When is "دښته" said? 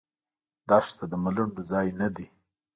0.69-1.05